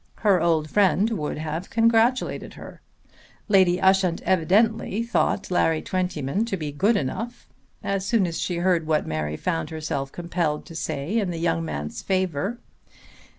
[0.25, 2.81] Her old friend would have congratulated her.
[3.47, 7.47] Lady Ushant evidently thought Larry Twentyman to be good enough
[7.83, 11.63] as soon as she heard what Mary found herself compelled to say in the young
[11.63, 12.57] man's favour.